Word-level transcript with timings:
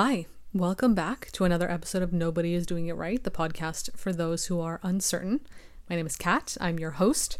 Hi, 0.00 0.26
welcome 0.54 0.94
back 0.94 1.28
to 1.32 1.42
another 1.42 1.68
episode 1.68 2.02
of 2.02 2.12
Nobody 2.12 2.54
is 2.54 2.66
Doing 2.66 2.86
It 2.86 2.92
Right, 2.92 3.20
the 3.20 3.32
podcast 3.32 3.96
for 3.96 4.12
those 4.12 4.46
who 4.46 4.60
are 4.60 4.78
uncertain. 4.84 5.40
My 5.90 5.96
name 5.96 6.06
is 6.06 6.14
Kat. 6.14 6.56
I'm 6.60 6.78
your 6.78 6.92
host. 6.92 7.36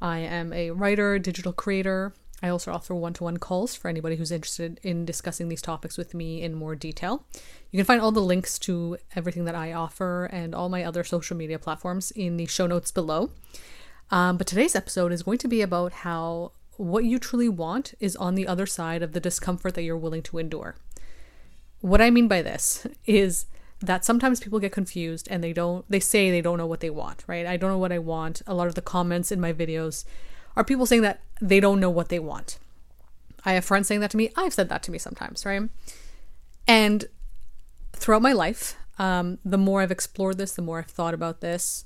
I 0.00 0.20
am 0.20 0.50
a 0.54 0.70
writer, 0.70 1.18
digital 1.18 1.52
creator. 1.52 2.14
I 2.42 2.48
also 2.48 2.72
offer 2.72 2.94
one 2.94 3.12
to 3.12 3.24
one 3.24 3.36
calls 3.36 3.74
for 3.74 3.88
anybody 3.88 4.16
who's 4.16 4.32
interested 4.32 4.80
in 4.82 5.04
discussing 5.04 5.50
these 5.50 5.60
topics 5.60 5.98
with 5.98 6.14
me 6.14 6.40
in 6.40 6.54
more 6.54 6.74
detail. 6.74 7.26
You 7.70 7.76
can 7.76 7.84
find 7.84 8.00
all 8.00 8.10
the 8.10 8.22
links 8.22 8.58
to 8.60 8.96
everything 9.14 9.44
that 9.44 9.54
I 9.54 9.74
offer 9.74 10.30
and 10.32 10.54
all 10.54 10.70
my 10.70 10.84
other 10.84 11.04
social 11.04 11.36
media 11.36 11.58
platforms 11.58 12.10
in 12.12 12.38
the 12.38 12.46
show 12.46 12.66
notes 12.66 12.90
below. 12.90 13.32
Um, 14.10 14.38
but 14.38 14.46
today's 14.46 14.74
episode 14.74 15.12
is 15.12 15.24
going 15.24 15.36
to 15.36 15.48
be 15.48 15.60
about 15.60 15.92
how 15.92 16.52
what 16.78 17.04
you 17.04 17.18
truly 17.18 17.48
want 17.48 17.92
is 18.00 18.16
on 18.16 18.34
the 18.36 18.46
other 18.46 18.64
side 18.64 19.02
of 19.02 19.12
the 19.12 19.20
discomfort 19.20 19.74
that 19.74 19.82
you're 19.82 19.96
willing 19.98 20.22
to 20.22 20.38
endure. 20.38 20.76
What 21.80 22.00
I 22.00 22.10
mean 22.10 22.28
by 22.28 22.42
this 22.42 22.86
is 23.06 23.46
that 23.80 24.04
sometimes 24.04 24.40
people 24.40 24.58
get 24.58 24.72
confused 24.72 25.28
and 25.30 25.42
they 25.42 25.52
don't 25.52 25.84
they 25.88 26.00
say 26.00 26.30
they 26.30 26.40
don't 26.40 26.58
know 26.58 26.66
what 26.66 26.80
they 26.80 26.90
want, 26.90 27.24
right? 27.26 27.46
I 27.46 27.56
don't 27.56 27.70
know 27.70 27.78
what 27.78 27.92
I 27.92 27.98
want. 27.98 28.42
A 28.46 28.54
lot 28.54 28.66
of 28.66 28.74
the 28.74 28.82
comments 28.82 29.30
in 29.30 29.40
my 29.40 29.52
videos 29.52 30.04
are 30.56 30.64
people 30.64 30.86
saying 30.86 31.02
that 31.02 31.20
they 31.40 31.60
don't 31.60 31.80
know 31.80 31.90
what 31.90 32.08
they 32.08 32.18
want. 32.18 32.58
I 33.44 33.52
have 33.52 33.64
friends 33.64 33.86
saying 33.86 34.00
that 34.00 34.10
to 34.10 34.16
me. 34.16 34.30
I've 34.36 34.52
said 34.52 34.68
that 34.68 34.82
to 34.84 34.90
me 34.90 34.98
sometimes, 34.98 35.46
right? 35.46 35.62
And 36.66 37.04
throughout 37.92 38.22
my 38.22 38.32
life, 38.32 38.76
um, 38.98 39.38
the 39.44 39.58
more 39.58 39.80
I've 39.80 39.92
explored 39.92 40.38
this, 40.38 40.52
the 40.52 40.62
more 40.62 40.80
I've 40.80 40.86
thought 40.86 41.14
about 41.14 41.40
this, 41.40 41.84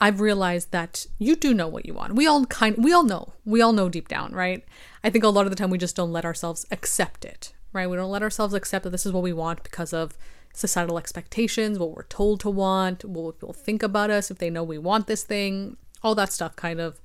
I've 0.00 0.20
realized 0.20 0.72
that 0.72 1.06
you 1.18 1.36
do 1.36 1.54
know 1.54 1.68
what 1.68 1.86
you 1.86 1.94
want. 1.94 2.14
We 2.14 2.26
all 2.26 2.46
kind 2.46 2.82
we 2.82 2.92
all 2.92 3.04
know. 3.04 3.34
We 3.44 3.62
all 3.62 3.72
know 3.72 3.88
deep 3.88 4.08
down, 4.08 4.32
right? 4.32 4.64
I 5.04 5.10
think 5.10 5.22
a 5.22 5.28
lot 5.28 5.46
of 5.46 5.50
the 5.50 5.56
time 5.56 5.70
we 5.70 5.78
just 5.78 5.96
don't 5.96 6.12
let 6.12 6.24
ourselves 6.24 6.66
accept 6.70 7.24
it, 7.24 7.52
right? 7.72 7.88
We 7.88 7.96
don't 7.96 8.10
let 8.10 8.22
ourselves 8.22 8.54
accept 8.54 8.84
that 8.84 8.90
this 8.90 9.06
is 9.06 9.12
what 9.12 9.22
we 9.22 9.32
want 9.32 9.62
because 9.62 9.92
of 9.92 10.16
societal 10.52 10.98
expectations, 10.98 11.78
what 11.78 11.94
we're 11.94 12.02
told 12.04 12.40
to 12.40 12.50
want, 12.50 13.04
what 13.04 13.38
people 13.38 13.52
think 13.52 13.82
about 13.82 14.10
us 14.10 14.30
if 14.30 14.38
they 14.38 14.50
know 14.50 14.64
we 14.64 14.78
want 14.78 15.06
this 15.06 15.22
thing. 15.22 15.76
All 16.02 16.14
that 16.14 16.32
stuff 16.32 16.56
kind 16.56 16.80
of 16.80 17.00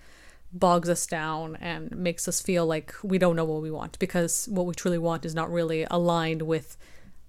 bogs 0.52 0.90
us 0.90 1.06
down 1.06 1.58
and 1.58 1.96
makes 1.96 2.28
us 2.28 2.42
feel 2.42 2.66
like 2.66 2.94
we 3.04 3.18
don't 3.18 3.36
know 3.36 3.46
what 3.46 3.62
we 3.62 3.70
want 3.70 4.00
because 4.00 4.48
what 4.50 4.66
we 4.66 4.74
truly 4.74 4.98
want 4.98 5.26
is 5.26 5.36
not 5.36 5.52
really 5.52 5.86
aligned 5.92 6.44
with 6.44 6.78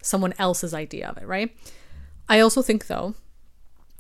someone 0.01 0.33
else's 0.39 0.73
idea 0.73 1.09
of 1.09 1.19
it, 1.19 1.27
right? 1.27 1.55
I 2.29 2.41
also 2.41 2.63
think 2.63 2.87
though 2.87 3.15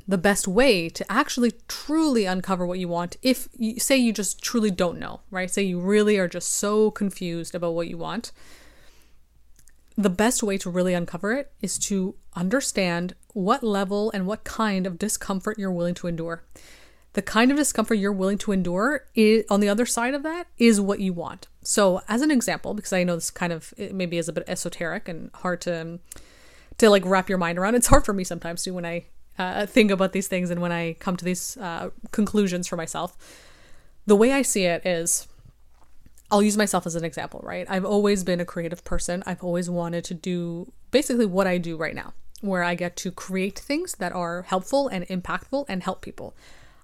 the 0.09 0.19
best 0.19 0.47
way 0.47 0.89
to 0.89 1.11
actually 1.11 1.53
truly 1.67 2.27
uncover 2.27 2.65
what 2.65 2.79
you 2.79 2.87
want 2.87 3.17
if 3.23 3.49
you 3.57 3.81
say 3.81 3.97
you 3.97 4.13
just 4.13 4.41
truly 4.41 4.71
don't 4.71 4.99
know, 4.99 5.21
right? 5.31 5.51
Say 5.51 5.63
you 5.63 5.81
really 5.81 6.17
are 6.17 6.29
just 6.29 6.55
so 6.55 6.91
confused 6.93 7.55
about 7.55 7.75
what 7.75 7.89
you 7.89 7.99
want. 7.99 8.31
The 9.97 10.11
best 10.11 10.43
way 10.43 10.59
to 10.59 10.71
really 10.71 10.95
uncover 10.95 11.33
it 11.33 11.53
is 11.63 11.79
to 11.81 12.17
understand 12.35 13.15
what 13.33 13.63
level 13.63 14.11
and 14.13 14.27
what 14.27 14.45
kind 14.45 14.87
of 14.87 14.99
discomfort 14.99 15.59
you're 15.59 15.73
willing 15.73 15.95
to 15.95 16.07
endure. 16.07 16.45
The 17.15 17.23
kind 17.23 17.51
of 17.51 17.57
discomfort 17.57 17.97
you're 17.97 18.13
willing 18.13 18.37
to 18.39 18.53
endure 18.53 19.07
is, 19.15 19.47
on 19.49 19.61
the 19.61 19.71
other 19.71 19.87
side 19.87 20.13
of 20.13 20.23
that 20.23 20.49
is 20.59 20.83
what 20.83 21.01
you 21.01 21.15
want. 21.15 21.49
So, 21.63 22.03
as 22.09 22.21
an 22.21 22.31
example, 22.31 22.75
because 22.75 22.93
I 22.93 23.05
know 23.05 23.15
this 23.15 23.31
kind 23.31 23.55
of 23.55 23.73
maybe 23.79 24.19
is 24.19 24.29
a 24.29 24.35
bit 24.35 24.45
esoteric 24.47 25.09
and 25.09 25.31
hard 25.35 25.63
to 25.63 25.99
to 26.79 26.91
like 26.91 27.07
wrap 27.07 27.31
your 27.31 27.39
mind 27.39 27.59
around. 27.59 27.75
It's 27.75 27.87
hard 27.87 28.05
for 28.05 28.13
me 28.13 28.23
sometimes 28.23 28.63
too 28.63 28.75
when 28.75 28.85
I 28.85 29.07
uh, 29.39 29.65
think 29.65 29.91
about 29.91 30.13
these 30.13 30.29
things 30.29 30.51
and 30.51 30.61
when 30.61 30.73
I 30.73 30.95
come 30.95 31.17
to 31.17 31.25
these 31.25 31.57
uh, 31.57 31.91
conclusions 32.11 32.67
for 32.67 32.77
myself. 32.77 33.17
The 34.07 34.17
way 34.17 34.33
I 34.33 34.43
see 34.43 34.65
it 34.65 34.85
is 34.85 35.27
I'll 36.31 36.43
use 36.43 36.57
myself 36.57 36.87
as 36.87 36.97
an 36.97 37.05
example, 37.05 37.41
right? 37.45 37.67
I've 37.69 37.85
always 37.85 38.25
been 38.25 38.41
a 38.41 38.45
creative 38.45 38.85
person. 38.85 39.23
I've 39.27 39.45
always 39.45 39.71
wanted 39.71 40.05
to 40.05 40.15
do 40.15 40.73
basically 40.91 41.27
what 41.27 41.47
I 41.47 41.59
do 41.59 41.77
right 41.77 41.95
now, 41.95 42.15
where 42.41 42.63
I 42.63 42.75
get 42.75 42.97
to 42.99 43.13
create 43.13 43.59
things 43.59 43.95
that 43.97 44.13
are 44.13 44.43
helpful 44.43 44.89
and 44.89 45.07
impactful 45.07 45.67
and 45.69 45.83
help 45.83 46.03
people. 46.03 46.35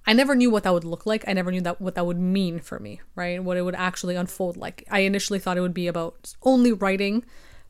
I 0.07 0.13
never 0.13 0.35
knew 0.35 0.51
what 0.51 0.65
that 0.65 0.73
would 0.73 0.85
look 0.85 1.07
like. 1.07 1.25
I 1.29 1.33
never 1.33 1.51
knew 1.51 1.61
that 1.63 1.81
what 1.81 1.95
that 1.95 2.07
would 2.07 2.19
mean 2.19 2.59
for 2.61 2.79
me, 2.79 3.01
right? 3.15 3.43
What 3.43 3.57
it 3.57 3.63
would 3.63 3.75
actually 3.75 4.17
unfold 4.17 4.57
like. 4.57 4.85
I 4.91 5.01
initially 5.01 5.39
thought 5.39 5.57
it 5.57 5.61
would 5.61 5.75
be 5.75 5.87
about 5.87 6.35
only 6.43 6.73
writing, 6.73 7.25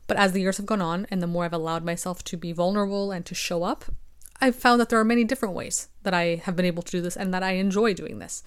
but 0.07 0.17
as 0.17 0.31
the 0.31 0.41
years 0.41 0.57
have 0.57 0.65
gone 0.65 0.81
on 0.81 1.07
and 1.09 1.21
the 1.21 1.27
more 1.27 1.45
I've 1.45 1.53
allowed 1.53 1.85
myself 1.85 2.23
to 2.25 2.37
be 2.37 2.51
vulnerable 2.51 3.11
and 3.11 3.25
to 3.25 3.35
show 3.35 3.63
up, 3.63 3.85
I've 4.41 4.55
found 4.55 4.81
that 4.81 4.89
there 4.89 4.99
are 4.99 5.05
many 5.05 5.23
different 5.23 5.55
ways 5.55 5.89
that 6.01 6.13
I 6.13 6.41
have 6.43 6.55
been 6.55 6.65
able 6.65 6.83
to 6.83 6.91
do 6.91 7.01
this 7.01 7.15
and 7.15 7.33
that 7.33 7.43
I 7.43 7.53
enjoy 7.53 7.93
doing 7.93 8.19
this. 8.19 8.43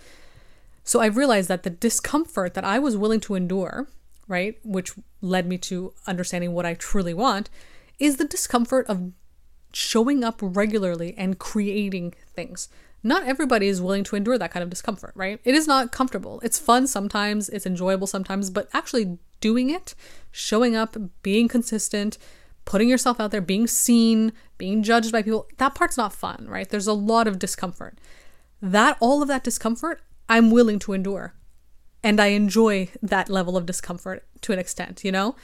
So 0.86 1.00
I've 1.00 1.16
realized 1.16 1.48
that 1.48 1.64
the 1.64 1.70
discomfort 1.70 2.54
that 2.54 2.64
I 2.64 2.78
was 2.78 2.96
willing 2.96 3.18
to 3.20 3.34
endure, 3.34 3.88
right, 4.28 4.56
which 4.64 4.92
led 5.20 5.46
me 5.48 5.58
to 5.58 5.92
understanding 6.06 6.52
what 6.52 6.64
I 6.64 6.74
truly 6.74 7.12
want, 7.12 7.50
is 7.98 8.16
the 8.16 8.24
discomfort 8.24 8.86
of 8.86 9.10
showing 9.72 10.22
up 10.22 10.38
regularly 10.40 11.12
and 11.18 11.40
creating 11.40 12.14
things. 12.34 12.68
Not 13.02 13.26
everybody 13.26 13.66
is 13.66 13.82
willing 13.82 14.04
to 14.04 14.14
endure 14.14 14.38
that 14.38 14.52
kind 14.52 14.62
of 14.62 14.70
discomfort, 14.70 15.12
right? 15.16 15.40
It 15.44 15.56
is 15.56 15.66
not 15.66 15.90
comfortable. 15.90 16.40
It's 16.44 16.58
fun 16.58 16.86
sometimes, 16.86 17.48
it's 17.48 17.66
enjoyable 17.66 18.06
sometimes, 18.06 18.48
but 18.48 18.68
actually 18.72 19.18
doing 19.40 19.70
it, 19.70 19.96
showing 20.30 20.76
up, 20.76 20.96
being 21.22 21.48
consistent, 21.48 22.16
putting 22.64 22.88
yourself 22.88 23.18
out 23.18 23.32
there, 23.32 23.40
being 23.40 23.66
seen, 23.66 24.32
being 24.56 24.84
judged 24.84 25.10
by 25.10 25.22
people, 25.22 25.48
that 25.56 25.74
part's 25.74 25.96
not 25.96 26.12
fun, 26.12 26.46
right? 26.48 26.68
There's 26.68 26.86
a 26.86 26.92
lot 26.92 27.26
of 27.26 27.40
discomfort. 27.40 27.98
That, 28.62 28.96
all 29.00 29.20
of 29.20 29.28
that 29.28 29.42
discomfort, 29.42 30.00
I'm 30.28 30.50
willing 30.50 30.78
to 30.80 30.92
endure. 30.92 31.34
And 32.02 32.20
I 32.20 32.26
enjoy 32.28 32.90
that 33.02 33.28
level 33.28 33.56
of 33.56 33.66
discomfort 33.66 34.24
to 34.42 34.52
an 34.52 34.58
extent, 34.58 35.04
you 35.04 35.12
know? 35.12 35.34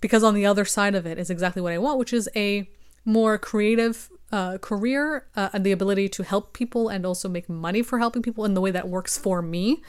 Because 0.00 0.22
on 0.22 0.34
the 0.34 0.44
other 0.44 0.64
side 0.64 0.94
of 0.94 1.06
it 1.06 1.18
is 1.18 1.30
exactly 1.30 1.62
what 1.62 1.72
I 1.72 1.78
want, 1.78 1.98
which 1.98 2.12
is 2.12 2.28
a 2.36 2.68
more 3.04 3.38
creative 3.38 4.10
uh, 4.32 4.58
career 4.58 5.26
uh, 5.36 5.48
and 5.52 5.64
the 5.64 5.72
ability 5.72 6.08
to 6.10 6.22
help 6.22 6.52
people 6.52 6.88
and 6.88 7.06
also 7.06 7.28
make 7.28 7.48
money 7.48 7.82
for 7.82 7.98
helping 7.98 8.22
people 8.22 8.44
in 8.44 8.54
the 8.54 8.60
way 8.60 8.70
that 8.70 8.88
works 8.88 9.16
for 9.16 9.40
me 9.40 9.82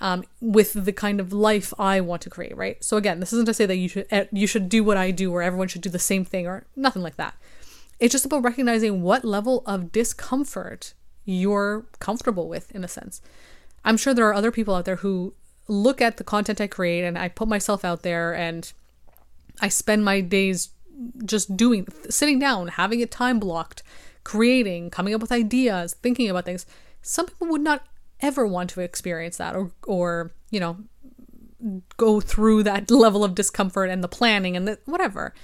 um, 0.00 0.24
with 0.40 0.84
the 0.84 0.92
kind 0.92 1.20
of 1.20 1.32
life 1.32 1.72
I 1.78 2.00
want 2.00 2.22
to 2.22 2.30
create, 2.30 2.56
right? 2.56 2.82
So 2.82 2.96
again, 2.96 3.20
this 3.20 3.32
isn't 3.32 3.46
to 3.46 3.54
say 3.54 3.66
that 3.66 3.76
you 3.76 3.88
should 3.88 4.06
eh, 4.10 4.24
you 4.32 4.48
should 4.48 4.68
do 4.68 4.82
what 4.82 4.96
I 4.96 5.12
do 5.12 5.32
or 5.32 5.42
everyone 5.42 5.68
should 5.68 5.80
do 5.80 5.88
the 5.88 5.98
same 5.98 6.24
thing 6.24 6.46
or 6.46 6.66
nothing 6.74 7.02
like 7.02 7.16
that. 7.16 7.36
It's 8.00 8.12
just 8.12 8.26
about 8.26 8.42
recognizing 8.42 9.02
what 9.02 9.24
level 9.24 9.62
of 9.64 9.92
discomfort 9.92 10.94
you're 11.24 11.86
comfortable 11.98 12.48
with 12.48 12.70
in 12.72 12.84
a 12.84 12.88
sense. 12.88 13.20
I'm 13.84 13.96
sure 13.96 14.14
there 14.14 14.28
are 14.28 14.34
other 14.34 14.52
people 14.52 14.74
out 14.74 14.84
there 14.84 14.96
who 14.96 15.34
look 15.68 16.00
at 16.00 16.16
the 16.16 16.24
content 16.24 16.60
I 16.60 16.66
create 16.66 17.04
and 17.04 17.18
I 17.18 17.28
put 17.28 17.48
myself 17.48 17.84
out 17.84 18.02
there 18.02 18.34
and 18.34 18.72
I 19.60 19.68
spend 19.68 20.04
my 20.04 20.20
days 20.20 20.70
just 21.24 21.56
doing 21.56 21.86
sitting 22.08 22.38
down, 22.38 22.68
having 22.68 23.00
it 23.00 23.10
time 23.10 23.38
blocked, 23.38 23.82
creating, 24.24 24.90
coming 24.90 25.14
up 25.14 25.20
with 25.20 25.32
ideas, 25.32 25.94
thinking 25.94 26.28
about 26.28 26.44
things. 26.44 26.66
Some 27.02 27.26
people 27.26 27.48
would 27.48 27.60
not 27.60 27.86
ever 28.22 28.46
want 28.46 28.70
to 28.70 28.80
experience 28.80 29.36
that 29.36 29.56
or 29.56 29.72
or 29.86 30.32
you 30.50 30.60
know 30.60 30.78
go 31.96 32.20
through 32.20 32.62
that 32.62 32.90
level 32.90 33.24
of 33.24 33.34
discomfort 33.34 33.90
and 33.90 34.02
the 34.02 34.08
planning 34.08 34.56
and 34.56 34.66
the 34.66 34.78
whatever 34.84 35.34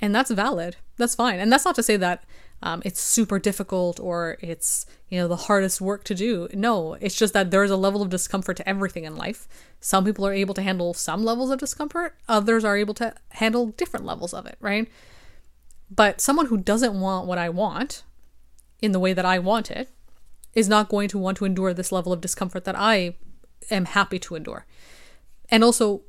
and 0.00 0.14
that's 0.14 0.30
valid 0.30 0.76
that's 0.96 1.16
fine 1.16 1.40
and 1.40 1.52
that's 1.52 1.64
not 1.64 1.74
to 1.74 1.82
say 1.82 1.96
that 1.96 2.22
um, 2.62 2.82
it's 2.84 3.00
super 3.00 3.38
difficult 3.38 4.00
or 4.00 4.36
it's 4.40 4.86
you 5.08 5.18
know 5.18 5.28
the 5.28 5.36
hardest 5.36 5.80
work 5.80 6.04
to 6.04 6.14
do. 6.14 6.48
No 6.52 6.94
it's 6.94 7.14
just 7.14 7.34
that 7.34 7.50
there's 7.50 7.70
a 7.70 7.76
level 7.76 8.02
of 8.02 8.10
discomfort 8.10 8.56
to 8.56 8.68
everything 8.68 9.04
in 9.04 9.16
life. 9.16 9.46
Some 9.80 10.04
people 10.04 10.26
are 10.26 10.32
able 10.32 10.54
to 10.54 10.62
handle 10.62 10.94
some 10.94 11.24
levels 11.24 11.50
of 11.50 11.60
discomfort. 11.60 12.16
Others 12.28 12.64
are 12.64 12.76
able 12.76 12.94
to 12.94 13.14
handle 13.30 13.66
different 13.66 14.06
levels 14.06 14.34
of 14.34 14.46
it 14.46 14.56
right? 14.60 14.88
But 15.90 16.20
someone 16.20 16.46
who 16.46 16.58
doesn't 16.58 17.00
want 17.00 17.26
what 17.26 17.38
i 17.38 17.48
want 17.48 18.02
in 18.82 18.92
the 18.92 19.00
way 19.00 19.14
that 19.14 19.24
i 19.24 19.38
want 19.38 19.70
it 19.70 19.88
is 20.54 20.68
not 20.68 20.88
going 20.88 21.08
to 21.08 21.18
want 21.18 21.36
to 21.38 21.44
endure 21.44 21.72
this 21.72 21.92
level 21.92 22.12
of 22.12 22.20
discomfort 22.20 22.64
that 22.64 22.76
I 22.76 23.14
am 23.70 23.84
happy 23.84 24.18
to 24.20 24.34
endure. 24.34 24.66
And 25.50 25.62
also, 25.62 26.02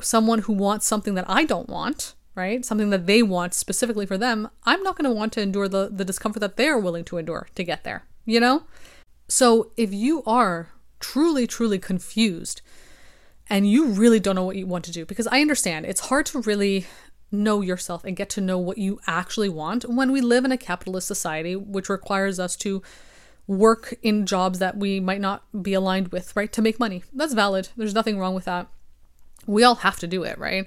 someone 0.00 0.40
who 0.40 0.52
wants 0.52 0.86
something 0.86 1.14
that 1.14 1.28
I 1.28 1.44
don't 1.44 1.68
want, 1.68 2.14
right? 2.34 2.64
Something 2.64 2.90
that 2.90 3.06
they 3.06 3.22
want 3.22 3.54
specifically 3.54 4.06
for 4.06 4.18
them, 4.18 4.48
I'm 4.64 4.82
not 4.82 4.96
going 4.96 5.10
to 5.10 5.16
want 5.16 5.32
to 5.34 5.40
endure 5.40 5.68
the, 5.68 5.88
the 5.92 6.04
discomfort 6.04 6.40
that 6.40 6.56
they're 6.56 6.78
willing 6.78 7.04
to 7.04 7.18
endure 7.18 7.48
to 7.54 7.64
get 7.64 7.84
there, 7.84 8.04
you 8.24 8.40
know? 8.40 8.64
So 9.28 9.72
if 9.76 9.94
you 9.94 10.22
are 10.24 10.70
truly, 11.00 11.46
truly 11.46 11.78
confused 11.78 12.60
and 13.48 13.70
you 13.70 13.88
really 13.88 14.20
don't 14.20 14.36
know 14.36 14.44
what 14.44 14.56
you 14.56 14.66
want 14.66 14.84
to 14.86 14.92
do, 14.92 15.04
because 15.04 15.26
I 15.28 15.40
understand 15.40 15.86
it's 15.86 16.08
hard 16.08 16.26
to 16.26 16.40
really 16.40 16.86
know 17.30 17.60
yourself 17.60 18.04
and 18.04 18.16
get 18.16 18.30
to 18.30 18.40
know 18.40 18.58
what 18.58 18.78
you 18.78 19.00
actually 19.06 19.48
want 19.48 19.84
when 19.88 20.12
we 20.12 20.20
live 20.20 20.44
in 20.44 20.52
a 20.52 20.56
capitalist 20.56 21.06
society, 21.06 21.56
which 21.56 21.88
requires 21.88 22.38
us 22.38 22.56
to 22.56 22.82
work 23.46 23.94
in 24.02 24.24
jobs 24.24 24.58
that 24.58 24.76
we 24.76 25.00
might 25.00 25.20
not 25.20 25.44
be 25.62 25.74
aligned 25.74 26.08
with, 26.08 26.34
right? 26.34 26.52
To 26.52 26.62
make 26.62 26.80
money. 26.80 27.02
That's 27.12 27.34
valid. 27.34 27.68
There's 27.76 27.94
nothing 27.94 28.18
wrong 28.18 28.34
with 28.34 28.46
that. 28.46 28.68
We 29.46 29.62
all 29.64 29.74
have 29.76 29.98
to 29.98 30.06
do 30.06 30.22
it, 30.22 30.38
right? 30.38 30.66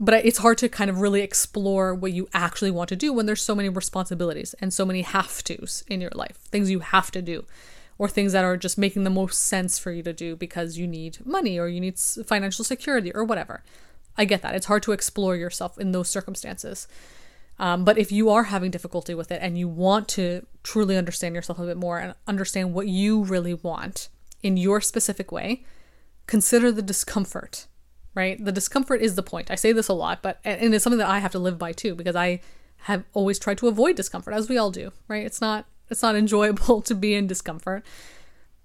But 0.00 0.24
it's 0.24 0.38
hard 0.38 0.58
to 0.58 0.68
kind 0.68 0.90
of 0.90 1.00
really 1.00 1.22
explore 1.22 1.94
what 1.94 2.12
you 2.12 2.28
actually 2.34 2.70
want 2.70 2.88
to 2.88 2.96
do 2.96 3.12
when 3.12 3.26
there's 3.26 3.42
so 3.42 3.54
many 3.54 3.68
responsibilities 3.68 4.54
and 4.60 4.72
so 4.72 4.84
many 4.84 5.02
have 5.02 5.42
tos 5.44 5.84
in 5.86 6.00
your 6.00 6.10
life, 6.14 6.36
things 6.36 6.70
you 6.70 6.80
have 6.80 7.10
to 7.12 7.22
do, 7.22 7.44
or 7.96 8.08
things 8.08 8.32
that 8.32 8.44
are 8.44 8.56
just 8.56 8.76
making 8.76 9.04
the 9.04 9.10
most 9.10 9.44
sense 9.44 9.78
for 9.78 9.92
you 9.92 10.02
to 10.02 10.12
do 10.12 10.34
because 10.34 10.78
you 10.78 10.86
need 10.86 11.24
money 11.24 11.58
or 11.58 11.68
you 11.68 11.80
need 11.80 11.98
financial 11.98 12.64
security 12.64 13.12
or 13.14 13.24
whatever. 13.24 13.62
I 14.16 14.24
get 14.24 14.42
that. 14.42 14.54
It's 14.54 14.66
hard 14.66 14.82
to 14.84 14.92
explore 14.92 15.36
yourself 15.36 15.78
in 15.78 15.92
those 15.92 16.08
circumstances. 16.08 16.88
Um, 17.58 17.84
but 17.84 17.98
if 17.98 18.10
you 18.10 18.30
are 18.30 18.44
having 18.44 18.70
difficulty 18.70 19.14
with 19.14 19.30
it 19.30 19.38
and 19.40 19.56
you 19.56 19.68
want 19.68 20.08
to 20.08 20.44
truly 20.64 20.96
understand 20.96 21.34
yourself 21.34 21.58
a 21.58 21.66
bit 21.66 21.76
more 21.76 21.98
and 21.98 22.14
understand 22.26 22.74
what 22.74 22.88
you 22.88 23.22
really 23.22 23.54
want 23.54 24.08
in 24.42 24.56
your 24.56 24.80
specific 24.80 25.30
way, 25.30 25.64
consider 26.26 26.72
the 26.72 26.82
discomfort, 26.82 27.66
right? 28.14 28.42
The 28.42 28.52
discomfort 28.52 29.00
is 29.00 29.14
the 29.14 29.22
point. 29.22 29.50
I 29.50 29.54
say 29.54 29.72
this 29.72 29.88
a 29.88 29.92
lot, 29.92 30.22
but 30.22 30.38
and 30.44 30.74
it's 30.74 30.84
something 30.84 30.98
that 30.98 31.08
I 31.08 31.18
have 31.18 31.32
to 31.32 31.38
live 31.38 31.58
by 31.58 31.72
too 31.72 31.94
because 31.94 32.16
I 32.16 32.40
have 32.82 33.04
always 33.12 33.38
tried 33.38 33.58
to 33.58 33.68
avoid 33.68 33.96
discomfort 33.96 34.34
as 34.34 34.48
we 34.48 34.58
all 34.58 34.70
do, 34.70 34.92
right? 35.08 35.24
It's 35.24 35.40
not 35.40 35.66
it's 35.90 36.02
not 36.02 36.16
enjoyable 36.24 36.80
to 36.82 36.94
be 36.94 37.14
in 37.14 37.26
discomfort. 37.26 37.84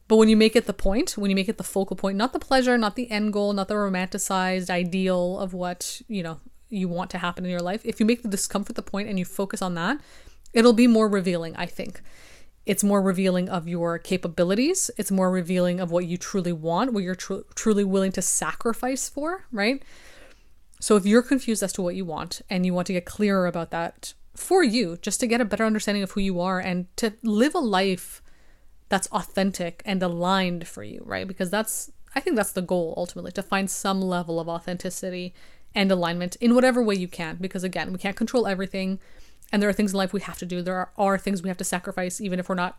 But 0.07 0.15
when 0.15 0.27
you 0.27 0.35
make 0.35 0.55
it 0.55 0.65
the 0.65 0.73
point, 0.73 1.11
when 1.11 1.29
you 1.29 1.35
make 1.35 1.49
it 1.49 1.59
the 1.59 1.63
focal 1.63 1.95
point, 1.95 2.17
not 2.17 2.33
the 2.33 2.39
pleasure, 2.39 2.77
not 2.79 2.95
the 2.95 3.11
end 3.11 3.31
goal, 3.31 3.53
not 3.53 3.67
the 3.67 3.75
romanticized 3.75 4.71
ideal 4.71 5.37
of 5.37 5.53
what, 5.53 6.01
you 6.07 6.23
know, 6.23 6.39
you 6.67 6.87
want 6.87 7.11
to 7.11 7.19
happen 7.19 7.45
in 7.45 7.51
your 7.51 7.59
life, 7.59 7.81
if 7.85 7.99
you 7.99 8.07
make 8.07 8.23
the 8.23 8.27
discomfort 8.27 8.75
the 8.75 8.81
point 8.81 9.07
and 9.07 9.19
you 9.19 9.25
focus 9.25 9.61
on 9.61 9.75
that, 9.75 9.99
it'll 10.51 10.73
be 10.73 10.87
more 10.87 11.07
revealing, 11.07 11.55
I 11.57 11.67
think. 11.67 12.01
It's 12.69 12.83
more 12.83 13.01
revealing 13.01 13.49
of 13.49 13.67
your 13.67 13.97
capabilities. 13.97 14.91
It's 14.95 15.09
more 15.09 15.31
revealing 15.31 15.79
of 15.79 15.89
what 15.89 16.05
you 16.05 16.17
truly 16.17 16.53
want, 16.53 16.93
what 16.93 17.01
you're 17.01 17.15
tr- 17.15 17.47
truly 17.55 17.83
willing 17.83 18.11
to 18.11 18.21
sacrifice 18.21 19.09
for, 19.09 19.47
right? 19.51 19.81
So 20.79 20.95
if 20.95 21.03
you're 21.03 21.23
confused 21.23 21.63
as 21.63 21.73
to 21.73 21.81
what 21.81 21.95
you 21.95 22.05
want 22.05 22.43
and 22.47 22.67
you 22.67 22.75
want 22.75 22.85
to 22.85 22.93
get 22.93 23.05
clearer 23.05 23.47
about 23.47 23.71
that 23.71 24.13
for 24.35 24.63
you, 24.63 24.99
just 25.01 25.19
to 25.21 25.25
get 25.25 25.41
a 25.41 25.45
better 25.45 25.65
understanding 25.65 26.03
of 26.03 26.11
who 26.11 26.21
you 26.21 26.39
are 26.39 26.59
and 26.59 26.85
to 26.97 27.13
live 27.23 27.55
a 27.55 27.59
life 27.59 28.21
that's 28.87 29.07
authentic 29.07 29.81
and 29.83 30.03
aligned 30.03 30.67
for 30.67 30.83
you, 30.83 31.01
right? 31.07 31.27
Because 31.27 31.49
that's, 31.49 31.91
I 32.13 32.19
think 32.19 32.35
that's 32.35 32.51
the 32.51 32.61
goal 32.61 32.93
ultimately, 32.95 33.31
to 33.31 33.41
find 33.41 33.67
some 33.67 33.99
level 33.99 34.39
of 34.39 34.47
authenticity 34.47 35.33
and 35.73 35.91
alignment 35.91 36.35
in 36.35 36.53
whatever 36.53 36.83
way 36.83 36.93
you 36.93 37.07
can. 37.07 37.37
Because 37.41 37.63
again, 37.63 37.91
we 37.91 37.97
can't 37.97 38.15
control 38.15 38.45
everything. 38.45 38.99
And 39.51 39.61
there 39.61 39.69
are 39.69 39.73
things 39.73 39.93
in 39.93 39.97
life 39.97 40.13
we 40.13 40.21
have 40.21 40.37
to 40.39 40.45
do. 40.45 40.61
There 40.61 40.75
are, 40.75 40.91
are 40.97 41.17
things 41.17 41.41
we 41.41 41.49
have 41.49 41.57
to 41.57 41.63
sacrifice, 41.63 42.21
even 42.21 42.39
if 42.39 42.49
we're 42.49 42.55
not, 42.55 42.77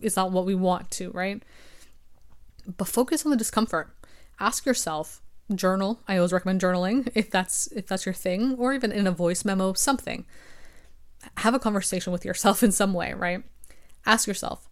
it's 0.00 0.16
not 0.16 0.30
what 0.30 0.46
we 0.46 0.54
want 0.54 0.90
to, 0.92 1.10
right? 1.10 1.42
But 2.76 2.88
focus 2.88 3.24
on 3.24 3.30
the 3.30 3.36
discomfort. 3.36 3.90
Ask 4.38 4.64
yourself, 4.64 5.20
journal. 5.52 6.00
I 6.06 6.16
always 6.16 6.32
recommend 6.32 6.60
journaling 6.60 7.10
if 7.14 7.30
that's 7.30 7.66
if 7.72 7.86
that's 7.86 8.06
your 8.06 8.12
thing, 8.12 8.54
or 8.54 8.72
even 8.72 8.92
in 8.92 9.06
a 9.06 9.12
voice 9.12 9.44
memo, 9.44 9.72
something. 9.72 10.24
Have 11.38 11.54
a 11.54 11.58
conversation 11.58 12.12
with 12.12 12.24
yourself 12.24 12.62
in 12.62 12.72
some 12.72 12.94
way, 12.94 13.12
right? 13.12 13.42
Ask 14.06 14.26
yourself, 14.26 14.68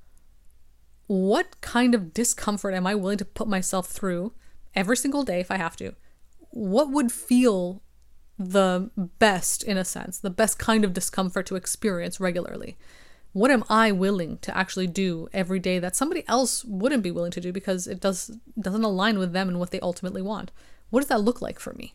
what 1.06 1.61
kind 1.61 1.94
of 1.94 2.14
discomfort 2.14 2.75
am 2.75 2.87
I 2.87 2.94
willing 2.94 3.19
to 3.19 3.25
put 3.25 3.49
myself 3.49 3.88
through 3.88 4.32
every 4.75 4.96
single 4.96 5.25
day 5.25 5.41
if 5.41 5.50
I 5.50 5.56
have 5.56 5.76
to? 5.76 5.94
what 6.50 6.91
would 6.91 7.12
feel 7.12 7.82
the 8.41 8.91
best 9.19 9.63
in 9.63 9.77
a 9.77 9.85
sense, 9.85 10.19
the 10.19 10.31
best 10.31 10.59
kind 10.59 10.83
of 10.83 10.95
discomfort 10.95 11.45
to 11.47 11.57
experience 11.57 12.19
regularly? 12.19 12.79
What 13.33 13.51
am 13.51 13.65
I 13.69 13.93
willing 13.93 14.39
to 14.39 14.57
actually 14.57 14.87
do 14.87 15.29
every 15.33 15.59
day 15.59 15.79
that 15.79 15.95
somebody 15.95 16.25
else 16.27 16.65
wouldn't 16.65 17.03
be 17.03 17.11
willing 17.11 17.31
to 17.33 17.41
do 17.41 17.53
because 17.53 17.87
it 17.87 18.01
does 18.01 18.37
doesn't 18.59 18.83
align 18.83 19.19
with 19.19 19.33
them 19.33 19.49
and 19.49 19.61
what 19.61 19.71
they 19.71 19.81
ultimately 19.81 20.23
want? 20.23 20.51
What 20.89 21.01
does 21.01 21.09
that 21.09 21.21
look 21.21 21.43
like 21.43 21.61
for 21.61 21.75
me? 21.75 21.95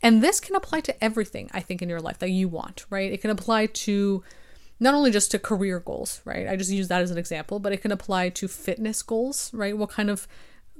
And 0.00 0.22
this 0.22 0.38
can 0.38 0.54
apply 0.54 0.80
to 0.82 1.04
everything 1.04 1.50
I 1.52 1.60
think 1.60 1.82
in 1.82 1.88
your 1.88 2.00
life 2.00 2.18
that 2.20 2.30
you 2.30 2.48
want, 2.48 2.86
right? 2.88 3.12
It 3.12 3.20
can 3.20 3.30
apply 3.30 3.66
to 3.66 4.22
not 4.78 4.94
only 4.94 5.10
just 5.10 5.30
to 5.32 5.38
career 5.38 5.80
goals, 5.80 6.20
right? 6.24 6.48
I 6.48 6.56
just 6.56 6.70
use 6.70 6.88
that 6.88 7.02
as 7.02 7.10
an 7.10 7.18
example, 7.18 7.58
but 7.58 7.72
it 7.72 7.82
can 7.82 7.92
apply 7.92 8.28
to 8.30 8.48
fitness 8.48 9.02
goals, 9.02 9.52
right? 9.52 9.76
What 9.76 9.90
kind 9.90 10.08
of 10.08 10.28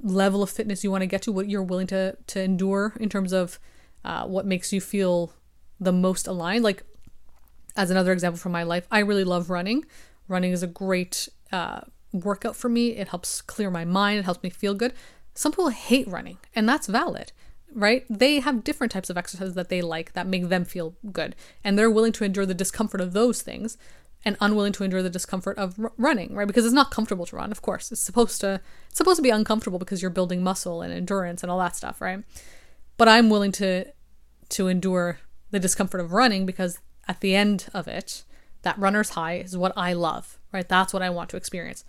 level 0.01 0.41
of 0.41 0.49
fitness 0.49 0.83
you 0.83 0.91
want 0.91 1.01
to 1.01 1.07
get 1.07 1.21
to, 1.23 1.31
what 1.31 1.49
you're 1.49 1.61
willing 1.61 1.87
to 1.87 2.17
to 2.27 2.41
endure 2.41 2.93
in 2.99 3.09
terms 3.09 3.33
of 3.33 3.59
uh, 4.05 4.25
what 4.25 4.45
makes 4.45 4.71
you 4.71 4.79
feel 4.79 5.33
the 5.79 5.91
most 5.91 6.27
aligned. 6.27 6.63
Like 6.63 6.83
as 7.75 7.89
another 7.89 8.11
example 8.13 8.37
from 8.37 8.51
my 8.51 8.63
life, 8.63 8.87
I 8.91 8.99
really 8.99 9.23
love 9.23 9.49
running. 9.49 9.85
Running 10.27 10.51
is 10.51 10.63
a 10.63 10.67
great 10.67 11.27
uh, 11.51 11.81
workout 12.13 12.55
for 12.55 12.69
me. 12.69 12.89
It 12.91 13.09
helps 13.09 13.41
clear 13.41 13.69
my 13.69 13.83
mind. 13.83 14.19
It 14.19 14.25
helps 14.25 14.43
me 14.43 14.49
feel 14.49 14.73
good. 14.73 14.93
Some 15.33 15.51
people 15.51 15.69
hate 15.69 16.07
running, 16.07 16.37
and 16.55 16.69
that's 16.69 16.87
valid, 16.87 17.33
right? 17.73 18.05
They 18.09 18.39
have 18.39 18.63
different 18.63 18.93
types 18.93 19.09
of 19.09 19.17
exercises 19.17 19.55
that 19.55 19.67
they 19.67 19.81
like 19.81 20.13
that 20.13 20.27
make 20.27 20.47
them 20.47 20.63
feel 20.63 20.95
good, 21.11 21.35
and 21.61 21.77
they're 21.77 21.91
willing 21.91 22.13
to 22.13 22.23
endure 22.23 22.45
the 22.45 22.53
discomfort 22.53 23.01
of 23.01 23.11
those 23.11 23.41
things 23.41 23.77
and 24.23 24.37
unwilling 24.39 24.71
to 24.73 24.83
endure 24.83 25.03
the 25.03 25.09
discomfort 25.09 25.57
of 25.57 25.77
r- 25.77 25.91
running, 25.97 26.33
right? 26.33 26.47
Because 26.47 26.65
it's 26.65 26.73
not 26.73 26.89
comfortable 26.89 27.25
to 27.25 27.35
run, 27.35 27.51
of 27.51 27.61
course. 27.61 27.91
It's 27.91 28.01
supposed 28.01 28.39
to 28.41 28.61
it's 28.87 28.97
supposed 28.97 29.17
to 29.17 29.21
be 29.21 29.29
uncomfortable 29.29 29.77
because 29.77 30.01
you're 30.01 30.09
building 30.09 30.41
muscle 30.41 30.81
and 30.81 30.93
endurance 30.93 31.43
and 31.43 31.51
all 31.51 31.59
that 31.59 31.75
stuff, 31.75 31.99
right? 31.99 32.23
But 32.97 33.09
I'm 33.09 33.29
willing 33.29 33.51
to 33.53 33.85
to 34.49 34.67
endure 34.67 35.19
the 35.51 35.59
discomfort 35.59 36.01
of 36.01 36.13
running 36.13 36.45
because 36.45 36.79
at 37.07 37.21
the 37.21 37.35
end 37.35 37.67
of 37.73 37.87
it, 37.87 38.23
that 38.63 38.77
runner's 38.79 39.11
high 39.11 39.35
is 39.35 39.55
what 39.55 39.73
I 39.75 39.93
love, 39.93 40.39
right? 40.51 40.67
That's 40.67 40.93
what 40.93 41.03
I 41.03 41.09
want 41.09 41.29
to 41.29 41.37
experience. 41.37 41.85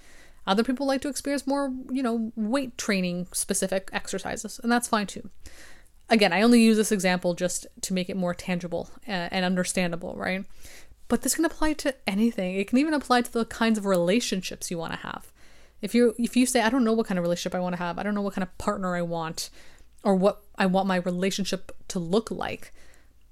Other 0.46 0.62
people 0.62 0.86
like 0.86 1.00
to 1.00 1.08
experience 1.08 1.46
more, 1.46 1.72
you 1.90 2.02
know, 2.02 2.32
weight 2.36 2.78
training 2.78 3.26
specific 3.32 3.90
exercises, 3.92 4.60
and 4.62 4.70
that's 4.70 4.86
fine 4.86 5.06
too. 5.06 5.30
Again, 6.08 6.32
I 6.32 6.42
only 6.42 6.62
use 6.62 6.76
this 6.76 6.92
example 6.92 7.34
just 7.34 7.66
to 7.80 7.92
make 7.92 8.08
it 8.08 8.16
more 8.16 8.32
tangible 8.32 8.90
uh, 9.08 9.28
and 9.32 9.44
understandable, 9.44 10.14
right? 10.14 10.44
But 11.08 11.22
this 11.22 11.34
can 11.34 11.44
apply 11.44 11.72
to 11.74 11.94
anything. 12.06 12.54
It 12.54 12.68
can 12.68 12.78
even 12.78 12.94
apply 12.94 13.22
to 13.22 13.32
the 13.32 13.44
kinds 13.44 13.78
of 13.78 13.86
relationships 13.86 14.70
you 14.70 14.78
want 14.78 14.92
to 14.92 14.98
have. 15.00 15.32
If 15.82 15.94
you 15.94 16.14
if 16.18 16.36
you 16.36 16.46
say 16.46 16.62
I 16.62 16.70
don't 16.70 16.84
know 16.84 16.92
what 16.92 17.06
kind 17.06 17.18
of 17.18 17.22
relationship 17.22 17.54
I 17.54 17.60
want 17.60 17.74
to 17.74 17.82
have, 17.82 17.98
I 17.98 18.02
don't 18.02 18.14
know 18.14 18.22
what 18.22 18.34
kind 18.34 18.44
of 18.44 18.56
partner 18.58 18.94
I 18.94 19.02
want 19.02 19.50
or 20.02 20.14
what 20.14 20.42
I 20.56 20.66
want 20.66 20.86
my 20.86 20.96
relationship 20.96 21.72
to 21.88 21.98
look 21.98 22.30
like, 22.30 22.72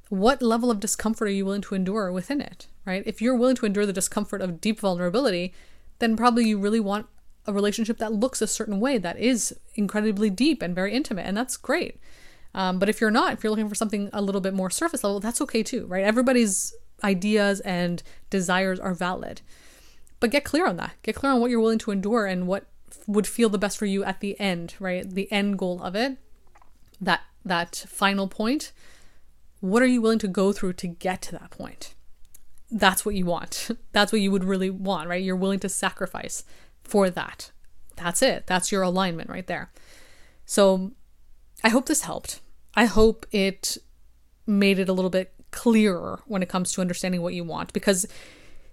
what 0.08 0.43
level 0.43 0.70
of 0.70 0.81
discomfort 0.81 1.28
are 1.28 1.32
you 1.32 1.44
willing 1.44 1.62
to 1.62 1.75
endure 1.75 2.12
within 2.12 2.40
it, 2.40 2.66
right? 2.84 3.02
If 3.06 3.22
you're 3.22 3.37
willing 3.37 3.56
to 3.56 3.66
endure 3.66 3.87
the 3.87 3.93
discomfort 3.93 4.40
of 4.40 4.61
deep 4.61 4.81
vulnerability, 4.81 5.55
then 5.99 6.16
probably 6.16 6.46
you 6.46 6.58
really 6.58 6.81
want 6.81 7.06
a 7.46 7.52
relationship 7.52 7.99
that 7.99 8.12
looks 8.12 8.40
a 8.40 8.46
certain 8.46 8.81
way 8.81 8.99
that 8.99 9.19
is 9.19 9.55
incredibly 9.75 10.31
deep 10.31 10.62
and 10.62 10.75
very 10.75 10.93
intimate, 10.93 11.26
and 11.26 11.37
that's 11.37 11.56
great. 11.56 11.99
Um, 12.55 12.78
but 12.78 12.88
if 12.88 13.00
you're 13.00 13.11
not, 13.11 13.32
if 13.32 13.43
you're 13.43 13.50
looking 13.50 13.69
for 13.69 13.75
something 13.75 14.08
a 14.12 14.22
little 14.22 14.40
bit 14.40 14.55
more 14.55 14.70
surface 14.70 15.05
level, 15.05 15.20
that's 15.20 15.40
okay 15.40 15.62
too, 15.62 15.87
right? 15.87 16.05
Everybody's 16.05 16.75
ideas 17.02 17.61
and 17.61 18.02
desires 18.31 18.78
are 18.78 18.94
valid. 18.94 19.43
But 20.20 20.31
get 20.31 20.44
clear 20.44 20.66
on 20.66 20.76
that. 20.76 20.93
Get 21.02 21.16
clear 21.16 21.32
on 21.32 21.40
what 21.40 21.50
you're 21.50 21.61
willing 21.61 21.78
to 21.81 21.90
endure 21.90 22.26
and 22.26 22.46
what 22.46 22.66
would 23.06 23.26
feel 23.26 23.49
the 23.49 23.58
best 23.58 23.76
for 23.76 23.87
you 23.87 24.05
at 24.05 24.20
the 24.20 24.38
end, 24.40 24.75
right? 24.78 25.08
The 25.08 25.31
end 25.31 25.58
goal 25.58 25.82
of 25.82 25.94
it. 25.94 26.16
That 27.00 27.23
that 27.44 27.85
final 27.88 28.29
point. 28.29 28.73
What 29.61 29.82
are 29.82 29.87
you 29.87 30.02
willing 30.02 30.19
to 30.20 30.29
go 30.29 30.52
through 30.52 30.75
to 30.75 30.87
get 30.87 31.23
to 31.23 31.32
that 31.32 31.50
point? 31.50 31.94
That's 32.70 33.05
what 33.05 33.14
you 33.14 33.26
want. 33.26 33.71
That's 33.92 34.12
what 34.12 34.21
you 34.21 34.30
would 34.30 34.45
really 34.45 34.71
want, 34.71 35.09
right? 35.09 35.23
You're 35.23 35.37
willing 35.37 35.61
to 35.61 35.68
sacrifice 35.68 36.45
for 36.83 37.09
that. 37.11 37.50
That's 37.97 38.23
it. 38.23 38.47
That's 38.47 38.73
your 38.73 38.83
alignment 38.83 39.30
right 39.30 39.47
there. 39.47 39.71
So 40.45 40.92
I 41.62 41.68
hope 41.68 41.87
this 41.87 42.02
helped. 42.02 42.40
I 42.75 42.87
hope 42.87 43.26
it 43.30 43.78
made 44.47 44.78
it 44.78 44.88
a 44.88 44.92
little 44.92 45.11
bit 45.11 45.33
clearer 45.50 46.21
when 46.26 46.42
it 46.42 46.49
comes 46.49 46.73
to 46.73 46.80
understanding 46.80 47.23
what 47.23 47.33
you 47.33 47.45
want 47.45 47.73
because 47.73 48.07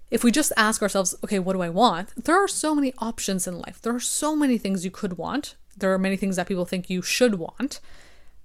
if 0.09 0.25
we 0.25 0.31
just 0.31 0.51
ask 0.57 0.81
ourselves, 0.81 1.15
okay, 1.23 1.39
what 1.39 1.53
do 1.53 1.61
I 1.61 1.69
want? 1.69 2.09
There 2.25 2.35
are 2.35 2.47
so 2.47 2.75
many 2.75 2.93
options 2.97 3.47
in 3.47 3.59
life. 3.59 3.81
There 3.81 3.95
are 3.95 3.99
so 3.99 4.35
many 4.35 4.57
things 4.57 4.83
you 4.83 4.91
could 4.91 5.17
want. 5.17 5.55
There 5.77 5.93
are 5.93 5.97
many 5.97 6.17
things 6.17 6.35
that 6.35 6.47
people 6.47 6.65
think 6.65 6.89
you 6.89 7.01
should 7.01 7.35
want. 7.35 7.79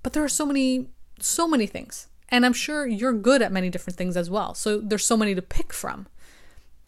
But 0.07 0.13
there 0.13 0.23
are 0.23 0.29
so 0.29 0.47
many 0.47 0.87
so 1.19 1.49
many 1.49 1.67
things. 1.67 2.07
And 2.29 2.47
I'm 2.47 2.53
sure 2.53 2.87
you're 2.87 3.13
good 3.13 3.43
at 3.43 3.51
many 3.51 3.71
different 3.71 3.97
things 3.97 4.17
as 4.17 4.31
well. 4.31 4.55
So 4.55 4.79
there's 4.79 5.05
so 5.05 5.17
many 5.17 5.35
to 5.35 5.43
pick 5.43 5.73
from. 5.73 6.07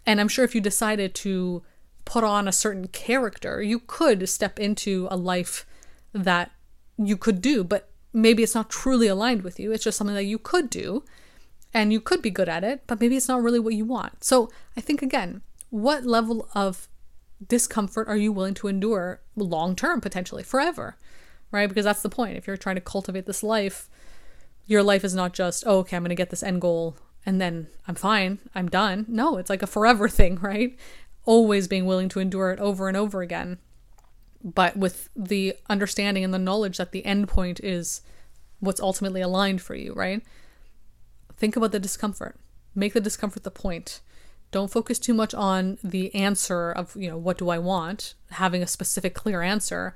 And 0.07 0.21
I'm 0.21 0.29
sure 0.29 0.45
if 0.45 0.55
you 0.55 0.61
decided 0.61 1.17
to 1.17 1.65
put 2.05 2.23
on 2.23 2.47
a 2.47 2.53
certain 2.53 2.87
character, 2.87 3.61
you 3.61 3.81
could 3.81 4.29
step 4.29 4.61
into 4.61 5.09
a 5.11 5.17
life 5.17 5.67
that 6.13 6.53
you 6.97 7.17
could 7.17 7.43
do, 7.43 7.65
but 7.65 7.91
maybe 8.13 8.45
it's 8.45 8.55
not 8.55 8.71
truly 8.71 9.09
aligned 9.09 9.43
with 9.43 9.59
you. 9.59 9.73
It's 9.73 9.83
just 9.83 9.99
something 9.99 10.15
that 10.15 10.23
you 10.23 10.39
could 10.39 10.71
do 10.71 11.03
and 11.75 11.93
you 11.93 12.01
could 12.01 12.23
be 12.23 12.31
good 12.31 12.49
at 12.49 12.63
it, 12.63 12.85
but 12.87 13.01
maybe 13.01 13.17
it's 13.17 13.27
not 13.27 13.43
really 13.43 13.59
what 13.59 13.75
you 13.75 13.85
want. 13.85 14.23
So 14.23 14.49
I 14.77 14.81
think, 14.81 15.03
again, 15.03 15.43
what 15.71 16.05
level 16.05 16.49
of 16.55 16.87
discomfort 17.45 18.07
are 18.07 18.17
you 18.17 18.31
willing 18.31 18.55
to 18.55 18.69
endure 18.69 19.23
long 19.35 19.75
term, 19.75 20.01
potentially 20.01 20.45
forever? 20.45 20.97
Right? 21.51 21.69
Because 21.69 21.85
that's 21.85 22.03
the 22.03 22.09
point. 22.09 22.37
If 22.37 22.47
you're 22.47 22.57
trying 22.57 22.77
to 22.77 22.83
cultivate 22.83 23.27
this 23.27 23.43
life, 23.43 23.89
your 24.67 24.83
life 24.83 25.05
is 25.05 25.15
not 25.15 25.33
just, 25.33 25.65
oh, 25.67 25.79
okay, 25.79 25.97
I'm 25.97 26.03
going 26.03 26.11
to 26.11 26.15
get 26.15 26.31
this 26.31 26.43
end 26.43 26.61
goal 26.61 26.97
and 27.29 27.41
then 27.41 27.67
I'm 27.87 27.95
fine, 27.95 28.39
I'm 28.55 28.69
done. 28.69 29.05
No, 29.09 29.37
it's 29.37 29.51
like 29.51 29.63
a 29.63 29.67
forever 29.67 30.09
thing, 30.21 30.37
right? 30.37 30.79
Always 31.25 31.69
being 31.69 31.87
willing 31.87 32.09
to 32.11 32.21
endure 32.21 32.53
it 32.53 32.61
over 32.61 32.89
and 32.89 32.97
over 32.97 33.21
again, 33.23 33.59
but 34.43 34.77
with 34.77 35.09
the 35.15 35.55
understanding 35.69 36.25
and 36.25 36.33
the 36.33 36.39
knowledge 36.39 36.79
that 36.79 36.93
the 36.93 37.05
end 37.05 37.29
point 37.29 37.61
is 37.61 38.03
what's 38.61 38.81
ultimately 38.81 39.21
aligned 39.21 39.61
for 39.61 39.75
you, 39.75 39.93
right? 39.93 40.23
Think 41.37 41.57
about 41.57 41.73
the 41.73 41.81
discomfort. 41.81 42.39
Make 42.75 42.93
the 42.93 43.01
discomfort 43.01 43.45
the 43.45 43.51
point. 43.51 44.01
Don't 44.51 44.71
focus 44.71 44.99
too 44.99 45.15
much 45.15 45.35
on 45.35 45.79
the 45.85 46.15
answer 46.15 46.73
of, 46.73 46.97
you 46.97 47.11
know, 47.11 47.19
what 47.19 47.39
do 47.39 47.51
I 47.51 47.59
want? 47.59 48.15
Having 48.31 48.63
a 48.63 48.67
specific, 48.67 49.15
clear 49.15 49.43
answer. 49.43 49.95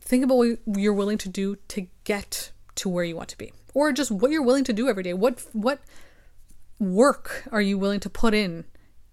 Think 0.00 0.24
about 0.24 0.36
what 0.36 0.58
you're 0.66 0.92
willing 0.94 1.18
to 1.18 1.28
do 1.28 1.56
to 1.68 1.86
get 2.04 2.52
to 2.76 2.88
where 2.88 3.04
you 3.04 3.16
want 3.16 3.28
to 3.30 3.38
be. 3.38 3.52
or 3.74 3.92
just 3.92 4.10
what 4.10 4.30
you're 4.30 4.42
willing 4.42 4.64
to 4.64 4.72
do 4.72 4.88
every 4.88 5.02
day. 5.02 5.14
What 5.14 5.44
what 5.52 5.80
work 6.78 7.44
are 7.52 7.60
you 7.60 7.78
willing 7.78 8.00
to 8.00 8.10
put 8.10 8.34
in 8.34 8.64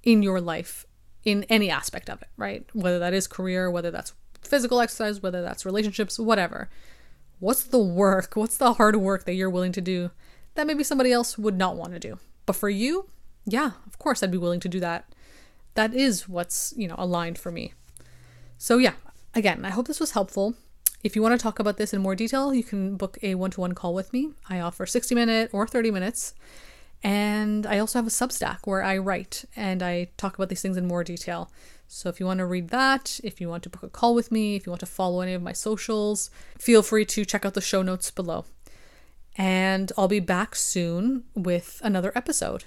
in 0.03 0.24
your 0.24 0.39
life 0.41 0.86
in 1.24 1.44
any 1.50 1.70
aspect 1.70 2.10
of 2.10 2.22
it, 2.22 2.29
right? 2.38 2.65
Whether 2.74 3.00
that 3.00 3.13
is 3.13 3.27
career, 3.27 3.70
whether 3.70 3.91
that's 3.91 4.13
physical 4.41 4.79
exercise, 4.79 5.22
whether 5.22 5.41
that's 5.41 5.65
relationships, 5.65 6.17
whatever. 6.17 6.70
What's 7.39 7.63
the 7.63 7.79
work? 7.79 8.36
What's 8.36 8.58
the 8.58 8.74
hard 8.74 8.96
work 8.96 9.25
that 9.25 9.34
you're 9.34 9.50
willing 9.50 9.74
to 9.74 9.82
do 9.82 10.12
that 10.56 10.65
maybe 10.65 10.84
somebody 10.84 11.12
else 11.12 11.38
would 11.38 11.58
not 11.58 11.75
want 11.75 11.94
to 11.94 12.00
do? 12.00 12.17
But 12.46 12.56
for 12.56 12.70
you, 12.70 13.10
yeah, 13.46 13.72
of 13.86 14.00
course 14.00 14.24
I'd 14.24 14.32
be 14.32 14.38
willing 14.38 14.62
to 14.62 14.70
do 14.70 14.79
that. 14.79 15.13
That 15.75 15.94
is 15.94 16.27
what's, 16.27 16.74
you 16.75 16.88
know, 16.88 16.96
aligned 16.98 17.38
for 17.38 17.51
me. 17.51 17.74
So 18.58 18.77
yeah, 18.77 18.94
again, 19.36 19.65
I 19.65 19.70
hope 19.70 19.88
this 19.88 20.00
was 20.00 20.12
helpful. 20.12 20.56
If 21.08 21.16
you 21.16 21.22
want 21.22 21.40
to 21.40 21.42
talk 21.42 21.58
about 21.58 21.78
this 21.78 21.94
in 21.94 22.02
more 22.02 22.16
detail, 22.16 22.54
you 22.54 22.66
can 22.66 22.98
book 22.98 23.18
a 23.24 23.36
one 23.36 23.50
to 23.52 23.62
one 23.62 23.72
call 23.72 23.94
with 23.94 24.12
me. 24.12 24.32
I 24.50 24.60
offer 24.60 24.86
60 24.86 25.16
minute 25.16 25.50
or 25.54 25.66
30 25.66 25.90
minutes. 25.90 26.34
And 27.02 27.66
I 27.66 27.80
also 27.80 28.00
have 28.00 28.08
a 28.08 28.10
Substack 28.10 28.58
where 28.66 28.84
I 28.84 28.98
write 28.98 29.46
and 29.56 29.82
I 29.82 30.10
talk 30.18 30.36
about 30.36 30.50
these 30.50 30.62
things 30.62 30.76
in 30.76 30.86
more 30.86 31.06
detail. 31.06 31.50
So 31.88 32.10
if 32.10 32.20
you 32.20 32.26
want 32.26 32.40
to 32.40 32.46
read 32.46 32.72
that, 32.72 33.22
if 33.24 33.40
you 33.40 33.48
want 33.48 33.64
to 33.64 33.70
book 33.70 33.84
a 33.84 33.88
call 33.88 34.16
with 34.16 34.34
me, 34.34 34.58
if 34.58 34.66
you 34.66 34.70
want 34.70 34.82
to 34.82 34.86
follow 34.86 35.22
any 35.22 35.34
of 35.34 35.42
my 35.42 35.54
socials, 35.54 36.30
feel 36.58 36.84
free 36.84 37.06
to 37.06 37.24
check 37.24 37.46
out 37.46 37.54
the 37.54 37.62
show 37.62 37.82
notes 37.82 38.12
below. 38.12 38.44
And 39.38 39.94
I'll 39.98 40.10
be 40.10 40.20
back 40.20 40.56
soon 40.56 41.24
with 41.34 41.80
another 41.86 42.12
episode. 42.16 42.66